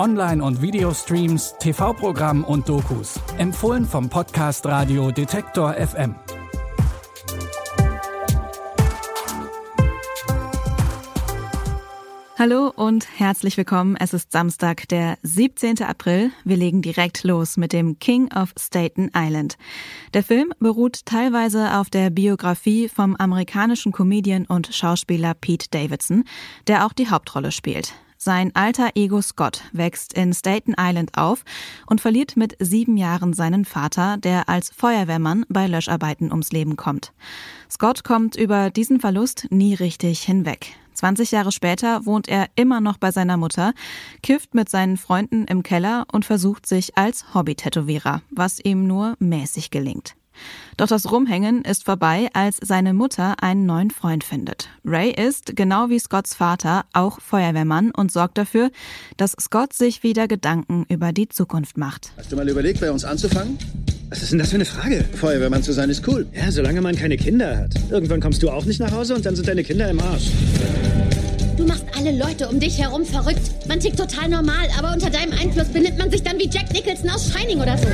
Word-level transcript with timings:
Online- 0.00 0.42
und 0.42 0.62
Videostreams, 0.62 1.56
TV-Programm 1.58 2.42
und 2.42 2.66
Dokus. 2.70 3.20
Empfohlen 3.36 3.84
vom 3.84 4.08
Podcast 4.08 4.64
Radio 4.64 5.10
Detektor 5.10 5.74
FM. 5.74 6.14
Hallo 12.38 12.72
und 12.74 13.06
herzlich 13.18 13.58
willkommen. 13.58 13.96
Es 14.00 14.14
ist 14.14 14.32
Samstag, 14.32 14.88
der 14.88 15.18
17. 15.22 15.82
April. 15.82 16.30
Wir 16.44 16.56
legen 16.56 16.80
direkt 16.80 17.22
los 17.22 17.58
mit 17.58 17.74
dem 17.74 17.98
King 17.98 18.32
of 18.32 18.54
Staten 18.58 19.10
Island. 19.14 19.58
Der 20.14 20.22
Film 20.22 20.54
beruht 20.60 21.04
teilweise 21.04 21.76
auf 21.76 21.90
der 21.90 22.08
Biografie 22.08 22.88
vom 22.88 23.16
amerikanischen 23.16 23.92
Comedian 23.92 24.46
und 24.46 24.74
Schauspieler 24.74 25.34
Pete 25.34 25.66
Davidson, 25.70 26.24
der 26.68 26.86
auch 26.86 26.94
die 26.94 27.10
Hauptrolle 27.10 27.52
spielt. 27.52 27.92
Sein 28.22 28.54
alter 28.54 28.90
Ego 28.96 29.22
Scott 29.22 29.62
wächst 29.72 30.12
in 30.12 30.34
Staten 30.34 30.74
Island 30.78 31.16
auf 31.16 31.42
und 31.86 32.02
verliert 32.02 32.36
mit 32.36 32.54
sieben 32.58 32.98
Jahren 32.98 33.32
seinen 33.32 33.64
Vater, 33.64 34.18
der 34.18 34.46
als 34.46 34.70
Feuerwehrmann 34.76 35.46
bei 35.48 35.66
Löscharbeiten 35.66 36.30
ums 36.30 36.52
Leben 36.52 36.76
kommt. 36.76 37.14
Scott 37.70 38.04
kommt 38.04 38.36
über 38.36 38.68
diesen 38.68 39.00
Verlust 39.00 39.46
nie 39.48 39.72
richtig 39.72 40.20
hinweg. 40.20 40.74
20 40.92 41.30
Jahre 41.30 41.50
später 41.50 42.04
wohnt 42.04 42.28
er 42.28 42.48
immer 42.56 42.82
noch 42.82 42.98
bei 42.98 43.10
seiner 43.10 43.38
Mutter, 43.38 43.72
kifft 44.22 44.52
mit 44.52 44.68
seinen 44.68 44.98
Freunden 44.98 45.46
im 45.46 45.62
Keller 45.62 46.04
und 46.12 46.26
versucht 46.26 46.66
sich 46.66 46.98
als 46.98 47.32
Hobby-Tätowierer, 47.32 48.20
was 48.30 48.60
ihm 48.62 48.86
nur 48.86 49.16
mäßig 49.18 49.70
gelingt. 49.70 50.14
Doch 50.76 50.86
das 50.88 51.10
Rumhängen 51.10 51.62
ist 51.62 51.84
vorbei, 51.84 52.28
als 52.32 52.58
seine 52.62 52.94
Mutter 52.94 53.42
einen 53.42 53.66
neuen 53.66 53.90
Freund 53.90 54.24
findet. 54.24 54.68
Ray 54.84 55.10
ist, 55.10 55.54
genau 55.56 55.90
wie 55.90 55.98
Scotts 55.98 56.34
Vater, 56.34 56.84
auch 56.92 57.20
Feuerwehrmann 57.20 57.90
und 57.90 58.10
sorgt 58.10 58.38
dafür, 58.38 58.70
dass 59.16 59.32
Scott 59.38 59.72
sich 59.72 60.02
wieder 60.02 60.26
Gedanken 60.26 60.86
über 60.88 61.12
die 61.12 61.28
Zukunft 61.28 61.76
macht. 61.76 62.12
Hast 62.16 62.32
du 62.32 62.36
mal 62.36 62.48
überlegt, 62.48 62.80
bei 62.80 62.90
uns 62.90 63.04
anzufangen? 63.04 63.58
Was 64.08 64.22
ist 64.22 64.32
denn 64.32 64.40
das 64.40 64.48
für 64.48 64.56
eine 64.56 64.64
Frage? 64.64 65.04
Feuerwehrmann 65.14 65.62
zu 65.62 65.72
sein 65.72 65.88
ist 65.88 66.06
cool. 66.08 66.26
Ja, 66.34 66.50
solange 66.50 66.80
man 66.80 66.96
keine 66.96 67.16
Kinder 67.16 67.56
hat. 67.56 67.74
Irgendwann 67.90 68.20
kommst 68.20 68.42
du 68.42 68.50
auch 68.50 68.64
nicht 68.64 68.80
nach 68.80 68.90
Hause 68.90 69.14
und 69.14 69.24
dann 69.24 69.36
sind 69.36 69.46
deine 69.46 69.62
Kinder 69.62 69.88
im 69.88 70.00
Arsch. 70.00 70.30
Du 71.56 71.66
machst 71.66 71.84
alle 71.96 72.16
Leute 72.16 72.48
um 72.48 72.58
dich 72.58 72.78
herum 72.78 73.04
verrückt. 73.04 73.68
Man 73.68 73.78
tickt 73.78 73.98
total 73.98 74.30
normal, 74.30 74.66
aber 74.78 74.94
unter 74.94 75.10
deinem 75.10 75.32
Einfluss 75.38 75.68
benimmt 75.68 75.98
man 75.98 76.10
sich 76.10 76.22
dann 76.22 76.38
wie 76.38 76.48
Jack 76.48 76.72
Nicholson 76.72 77.10
aus 77.10 77.30
Shining 77.30 77.60
oder 77.60 77.76
so. 77.76 77.86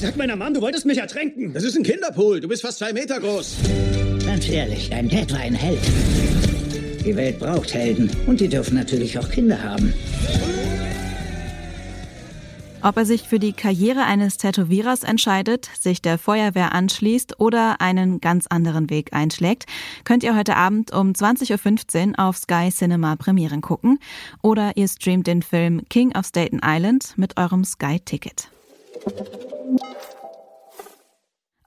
Ich 0.00 0.06
sag 0.06 0.16
meiner 0.16 0.34
Mom, 0.34 0.54
du 0.54 0.62
wolltest 0.62 0.86
mich 0.86 0.96
ertränken. 0.96 1.52
Das 1.52 1.62
ist 1.62 1.76
ein 1.76 1.82
Kinderpool. 1.82 2.40
Du 2.40 2.48
bist 2.48 2.62
fast 2.62 2.78
zwei 2.78 2.90
Meter 2.90 3.20
groß. 3.20 3.56
Ganz 4.24 4.48
ehrlich, 4.48 4.88
dein 4.88 5.10
Dad 5.10 5.30
war 5.30 5.40
ein 5.40 5.52
Held. 5.52 5.82
Die 7.04 7.14
Welt 7.14 7.38
braucht 7.38 7.74
Helden 7.74 8.10
und 8.26 8.40
die 8.40 8.48
dürfen 8.48 8.78
natürlich 8.78 9.18
auch 9.18 9.28
Kinder 9.28 9.62
haben. 9.62 9.92
Ob 12.80 12.96
er 12.96 13.04
sich 13.04 13.28
für 13.28 13.38
die 13.38 13.52
Karriere 13.52 14.04
eines 14.04 14.38
Tätowierers 14.38 15.02
entscheidet, 15.02 15.68
sich 15.78 16.00
der 16.00 16.16
Feuerwehr 16.16 16.72
anschließt 16.72 17.38
oder 17.38 17.82
einen 17.82 18.22
ganz 18.22 18.46
anderen 18.46 18.88
Weg 18.88 19.12
einschlägt, 19.12 19.66
könnt 20.04 20.24
ihr 20.24 20.34
heute 20.34 20.56
Abend 20.56 20.94
um 20.94 21.12
20.15 21.12 22.12
Uhr 22.12 22.18
auf 22.18 22.38
Sky 22.38 22.70
Cinema 22.70 23.16
Premieren 23.16 23.60
gucken 23.60 23.98
oder 24.40 24.78
ihr 24.78 24.88
streamt 24.88 25.26
den 25.26 25.42
Film 25.42 25.82
King 25.90 26.16
of 26.16 26.24
Staten 26.24 26.60
Island 26.64 27.12
mit 27.18 27.36
eurem 27.36 27.64
Sky-Ticket. 27.64 28.48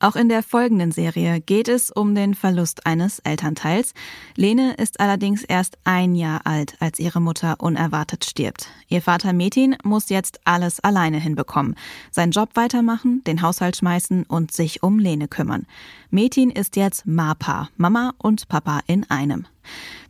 Auch 0.03 0.17
in 0.17 0.27
der 0.27 0.43
folgenden 0.43 0.91
Serie 0.91 1.39
geht 1.39 1.69
es 1.69 1.89
um 1.89 2.13
den 2.13 2.35
Verlust 2.35 2.85
eines 2.85 3.19
Elternteils. 3.19 3.93
Lene 4.35 4.73
ist 4.73 4.99
allerdings 4.99 5.45
erst 5.45 5.77
ein 5.85 6.13
Jahr 6.13 6.41
alt, 6.43 6.75
als 6.81 6.99
ihre 6.99 7.21
Mutter 7.21 7.55
unerwartet 7.59 8.25
stirbt. 8.25 8.67
Ihr 8.89 9.01
Vater 9.01 9.31
Metin 9.31 9.77
muss 9.81 10.09
jetzt 10.09 10.41
alles 10.43 10.81
alleine 10.81 11.21
hinbekommen. 11.21 11.75
Seinen 12.11 12.31
Job 12.31 12.49
weitermachen, 12.55 13.23
den 13.23 13.41
Haushalt 13.41 13.77
schmeißen 13.77 14.23
und 14.23 14.51
sich 14.51 14.83
um 14.83 14.99
Lene 14.99 15.29
kümmern. 15.29 15.65
Metin 16.09 16.49
ist 16.49 16.75
jetzt 16.75 17.05
Mapa, 17.05 17.69
Mama 17.77 18.11
und 18.17 18.49
Papa 18.49 18.81
in 18.87 19.09
einem. 19.09 19.45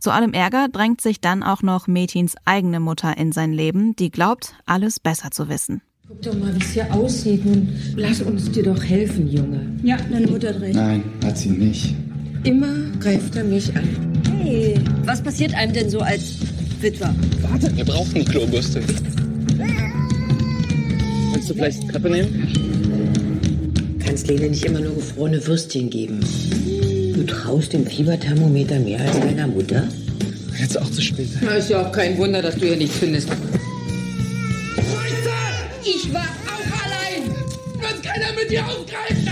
Zu 0.00 0.10
allem 0.10 0.32
Ärger 0.32 0.66
drängt 0.66 1.02
sich 1.02 1.20
dann 1.20 1.44
auch 1.44 1.62
noch 1.62 1.86
Metins 1.86 2.34
eigene 2.44 2.80
Mutter 2.80 3.16
in 3.16 3.30
sein 3.30 3.52
Leben, 3.52 3.94
die 3.94 4.10
glaubt, 4.10 4.56
alles 4.66 4.98
besser 4.98 5.30
zu 5.30 5.48
wissen. 5.48 5.82
Guck 6.06 6.20
doch 6.20 6.34
mal, 6.34 6.54
wie 6.54 6.62
es 6.62 6.72
hier 6.72 6.92
aussieht. 6.92 7.46
Nun, 7.46 7.66
lass 7.96 8.20
uns 8.20 8.50
dir 8.50 8.62
doch 8.62 8.84
helfen, 8.84 9.26
Junge. 9.26 9.60
Ja, 9.82 9.96
deine 10.12 10.26
Mutter 10.26 10.50
hat 10.50 10.60
recht. 10.60 10.74
Nein, 10.74 11.02
hat 11.24 11.38
sie 11.38 11.48
nicht. 11.48 11.94
Immer 12.44 12.74
greift 13.00 13.34
er 13.36 13.44
mich 13.44 13.74
an. 13.74 13.88
Hey, 14.38 14.74
was 15.06 15.22
passiert 15.22 15.54
einem 15.54 15.72
denn 15.72 15.88
so 15.88 16.00
als 16.00 16.34
Witwer? 16.82 17.14
Warte, 17.40 17.74
wir 17.74 17.86
brauchen 17.86 18.16
eine 18.16 18.24
Klobürste. 18.26 18.82
Willst 21.32 21.48
du 21.48 21.54
vielleicht 21.54 21.88
Kappe 21.88 22.10
nehmen? 22.10 23.98
Kannst 24.04 24.28
Lene 24.28 24.50
nicht 24.50 24.66
immer 24.66 24.80
nur 24.80 24.96
gefrorene 24.96 25.46
Würstchen 25.46 25.88
geben. 25.88 26.20
Du 27.14 27.22
traust 27.22 27.72
dem 27.72 27.86
Fieberthermometer 27.86 28.78
mehr 28.78 29.00
als 29.00 29.18
deiner 29.20 29.46
Mutter? 29.46 29.88
Jetzt 30.60 30.78
auch 30.78 30.90
zu 30.90 31.00
spät. 31.00 31.28
Na, 31.40 31.52
ist 31.52 31.70
ja 31.70 31.86
auch 31.86 31.92
kein 31.92 32.18
Wunder, 32.18 32.42
dass 32.42 32.56
du 32.56 32.66
hier 32.66 32.76
nichts 32.76 32.98
findest. 32.98 33.30
Ich 35.86 36.12
war 36.14 36.22
auch 36.22 36.84
allein! 36.84 37.30
Wird 37.78 38.02
keiner 38.02 38.32
mit 38.32 38.50
dir 38.50 38.64
aufgreifen! 38.66 39.24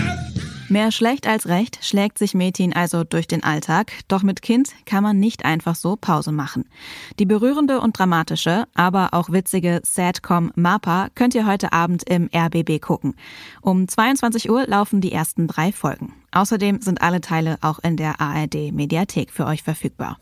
Mehr 0.69 0.91
schlecht 0.91 1.27
als 1.27 1.47
recht 1.47 1.79
schlägt 1.83 2.17
sich 2.17 2.33
Metin 2.33 2.73
also 2.73 3.03
durch 3.03 3.27
den 3.27 3.43
Alltag, 3.43 3.91
doch 4.07 4.23
mit 4.23 4.41
Kind 4.41 4.69
kann 4.85 5.03
man 5.03 5.19
nicht 5.19 5.45
einfach 5.45 5.75
so 5.75 5.95
Pause 5.95 6.31
machen. 6.31 6.65
Die 7.19 7.25
berührende 7.25 7.79
und 7.79 7.97
dramatische, 7.97 8.65
aber 8.73 9.09
auch 9.11 9.31
witzige 9.31 9.81
Sadcom 9.83 10.51
Mapa 10.55 11.09
könnt 11.13 11.35
ihr 11.35 11.45
heute 11.45 11.73
Abend 11.73 12.09
im 12.09 12.29
RBB 12.35 12.81
gucken. 12.81 13.15
Um 13.61 13.87
22 13.87 14.49
Uhr 14.49 14.65
laufen 14.65 14.99
die 14.99 15.11
ersten 15.11 15.47
drei 15.47 15.71
Folgen. 15.71 16.13
Außerdem 16.31 16.81
sind 16.81 17.01
alle 17.01 17.21
Teile 17.21 17.57
auch 17.61 17.79
in 17.79 17.95
der 17.95 18.19
ARD 18.19 18.71
Mediathek 18.71 19.31
für 19.31 19.45
euch 19.45 19.61
verfügbar. 19.61 20.17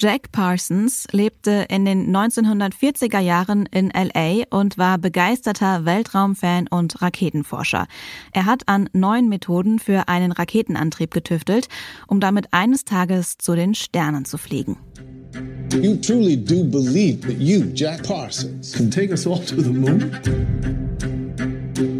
Jack 0.00 0.30
Parsons 0.30 1.08
lebte 1.10 1.66
in 1.68 1.84
den 1.84 2.14
1940er 2.14 3.18
Jahren 3.18 3.66
in 3.66 3.90
LA 3.90 4.44
und 4.48 4.78
war 4.78 4.96
begeisterter 4.96 5.86
Weltraumfan 5.86 6.68
und 6.68 7.02
Raketenforscher. 7.02 7.88
Er 8.32 8.46
hat 8.46 8.68
an 8.68 8.88
neuen 8.92 9.28
Methoden 9.28 9.80
für 9.80 10.06
einen 10.06 10.30
Raketenantrieb 10.30 11.10
getüftelt, 11.12 11.66
um 12.06 12.20
damit 12.20 12.46
eines 12.52 12.84
Tages 12.84 13.38
zu 13.38 13.56
den 13.56 13.74
Sternen 13.74 14.24
zu 14.24 14.38
fliegen. 14.38 14.76
You 15.74 15.96
truly 15.96 16.36
do 16.36 16.62
believe 16.62 17.26
that 17.26 17.40
you, 17.40 17.64
Jack 17.74 18.06
Parsons, 18.06 18.74
can 18.74 18.92
take 18.92 19.10
us 19.10 19.26
all 19.26 19.44
to 19.46 19.60
the 19.60 19.70
moon? 19.70 20.12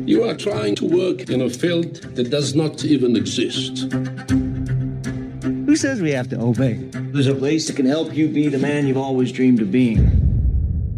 You 0.07 0.23
are 0.23 0.37
trying 0.37 0.77
to 0.77 0.85
work 0.89 1.29
in 1.29 1.43
a 1.43 1.49
field 1.49 2.15
that 2.15 2.31
does 2.31 2.55
not 2.55 2.85
even 2.85 3.17
exist. 3.17 3.89
Who 5.69 5.77
says 5.77 6.01
we 6.01 6.13
have 6.13 6.31
to 6.31 6.41
obey? 6.41 6.77
There's 7.13 7.27
a 7.27 7.35
place 7.35 7.67
that 7.67 7.77
can 7.77 7.85
help 7.85 8.17
you 8.17 8.27
be 8.29 8.49
the 8.49 8.59
man 8.59 8.87
you've 8.87 8.97
always 8.97 9.31
dreamed 9.31 9.61
of 9.61 9.71
being. 9.71 10.09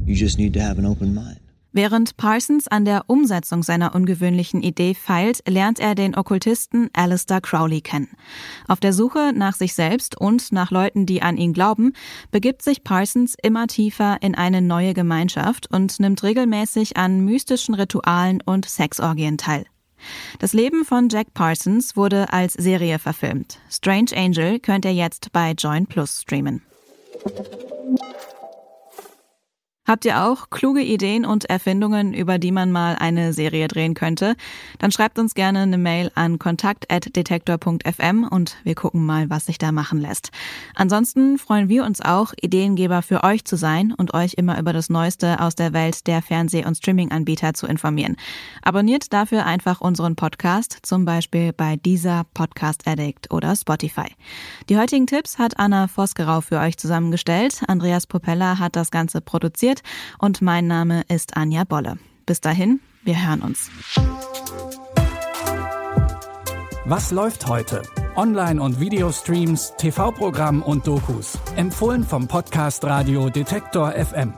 You 0.06 0.14
just 0.14 0.38
need 0.38 0.54
to 0.54 0.60
have 0.60 0.78
an 0.78 0.86
open 0.86 1.12
mind. 1.12 1.40
Während 1.72 2.16
Parsons 2.16 2.68
an 2.68 2.84
der 2.84 3.02
Umsetzung 3.08 3.64
seiner 3.64 3.96
ungewöhnlichen 3.96 4.62
Idee 4.62 4.94
feilt, 4.94 5.42
lernt 5.48 5.80
er 5.80 5.96
den 5.96 6.16
Okkultisten 6.16 6.88
Alistair 6.92 7.40
Crowley 7.40 7.80
kennen. 7.80 8.10
Auf 8.68 8.78
der 8.78 8.92
Suche 8.92 9.32
nach 9.34 9.56
sich 9.56 9.74
selbst 9.74 10.16
und 10.16 10.52
nach 10.52 10.70
Leuten, 10.70 11.04
die 11.04 11.20
an 11.20 11.36
ihn 11.36 11.52
glauben, 11.52 11.92
begibt 12.30 12.62
sich 12.62 12.84
Parsons 12.84 13.34
immer 13.42 13.66
tiefer 13.66 14.18
in 14.20 14.36
eine 14.36 14.62
neue 14.62 14.94
Gemeinschaft 14.94 15.66
und 15.72 15.98
nimmt 15.98 16.22
regelmäßig 16.22 16.96
an 16.96 17.24
mystischen 17.24 17.74
Ritualen 17.74 18.40
und 18.40 18.66
Sexorgien 18.66 19.36
teil. 19.36 19.64
Das 20.38 20.52
Leben 20.52 20.84
von 20.84 21.08
Jack 21.08 21.34
Parsons 21.34 21.96
wurde 21.96 22.32
als 22.32 22.54
Serie 22.54 22.98
verfilmt. 22.98 23.58
Strange 23.70 24.10
Angel 24.14 24.58
könnt 24.58 24.84
ihr 24.84 24.94
jetzt 24.94 25.32
bei 25.32 25.52
Join 25.52 25.86
Plus 25.86 26.22
streamen. 26.22 26.62
Habt 29.90 30.04
ihr 30.04 30.22
auch 30.22 30.50
kluge 30.50 30.82
Ideen 30.82 31.24
und 31.24 31.46
Erfindungen, 31.46 32.14
über 32.14 32.38
die 32.38 32.52
man 32.52 32.70
mal 32.70 32.94
eine 32.94 33.32
Serie 33.32 33.66
drehen 33.66 33.94
könnte? 33.94 34.36
Dann 34.78 34.92
schreibt 34.92 35.18
uns 35.18 35.34
gerne 35.34 35.62
eine 35.62 35.78
Mail 35.78 36.12
an 36.14 36.38
kontakt.detektor.fm 36.38 38.22
und 38.22 38.56
wir 38.62 38.76
gucken 38.76 39.04
mal, 39.04 39.28
was 39.30 39.46
sich 39.46 39.58
da 39.58 39.72
machen 39.72 40.00
lässt. 40.00 40.30
Ansonsten 40.76 41.38
freuen 41.38 41.68
wir 41.68 41.84
uns 41.84 42.00
auch, 42.00 42.32
Ideengeber 42.40 43.02
für 43.02 43.24
euch 43.24 43.44
zu 43.44 43.56
sein 43.56 43.92
und 43.92 44.14
euch 44.14 44.34
immer 44.34 44.60
über 44.60 44.72
das 44.72 44.90
Neueste 44.90 45.40
aus 45.40 45.56
der 45.56 45.72
Welt 45.72 46.06
der 46.06 46.22
Fernseh- 46.22 46.64
und 46.64 46.76
Streaming-Anbieter 46.76 47.54
zu 47.54 47.66
informieren. 47.66 48.14
Abonniert 48.62 49.12
dafür 49.12 49.44
einfach 49.44 49.80
unseren 49.80 50.14
Podcast, 50.14 50.78
zum 50.82 51.04
Beispiel 51.04 51.52
bei 51.52 51.74
dieser 51.74 52.26
Podcast 52.32 52.86
Addict 52.86 53.32
oder 53.32 53.56
Spotify. 53.56 54.06
Die 54.68 54.78
heutigen 54.78 55.08
Tipps 55.08 55.40
hat 55.40 55.58
Anna 55.58 55.88
Vosgerau 55.88 56.42
für 56.42 56.60
euch 56.60 56.76
zusammengestellt. 56.76 57.62
Andreas 57.66 58.06
Popella 58.06 58.60
hat 58.60 58.76
das 58.76 58.92
Ganze 58.92 59.20
produziert 59.20 59.79
und 60.18 60.42
mein 60.42 60.66
Name 60.66 61.02
ist 61.08 61.36
Anja 61.36 61.64
Bolle. 61.64 61.98
Bis 62.26 62.40
dahin, 62.40 62.80
wir 63.02 63.26
hören 63.26 63.42
uns. 63.42 63.70
Was 66.84 67.10
läuft 67.10 67.46
heute? 67.46 67.82
Online- 68.16 68.60
und 68.60 68.80
Videostreams, 68.80 69.74
TV-Programm 69.76 70.62
und 70.62 70.86
Dokus. 70.86 71.38
Empfohlen 71.56 72.04
vom 72.04 72.26
Podcast 72.26 72.84
Radio 72.84 73.30
Detektor 73.30 73.92
FM. 73.92 74.34